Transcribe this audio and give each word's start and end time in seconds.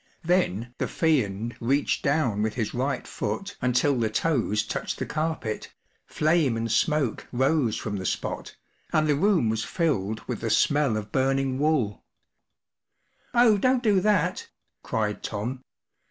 Then 0.23 0.73
the 0.79 0.87
Fiend 0.87 1.55
reached 1.59 2.01
down 2.03 2.41
with 2.41 2.55
his 2.55 2.73
right 2.73 3.07
foot 3.07 3.55
until 3.61 3.99
the 3.99 4.09
toes 4.09 4.63
touched 4.63 4.97
the 4.97 5.05
carpet; 5.05 5.71
flame 6.07 6.57
and 6.57 6.71
smoke 6.71 7.27
rose 7.31 7.77
from 7.77 7.97
the 7.97 8.05
spot, 8.07 8.55
and 8.91 9.05
the 9.05 9.15
room 9.15 9.47
was 9.47 9.63
filled 9.63 10.21
with 10.21 10.41
the 10.41 10.49
smell 10.49 10.97
of 10.97 11.11
burning 11.11 11.59
wool, 11.59 12.03
44 13.33 13.41
Oh, 13.43 13.57
don't 13.59 13.83
do 13.83 14.01
that/' 14.01 14.47
cried 14.81 15.21
Tom. 15.21 15.61